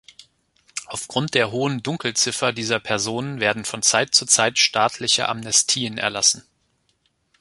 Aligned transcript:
Aufgrund 0.87 1.35
der 1.35 1.51
hohen 1.51 1.83
Dunkelziffer 1.83 2.53
dieser 2.53 2.79
Personen 2.79 3.39
werden 3.39 3.65
von 3.65 3.83
Zeit 3.83 4.15
zu 4.15 4.25
Zeit 4.25 4.57
staatliche 4.57 5.29
Amnestien 5.29 5.99
erlassen. 5.99 6.41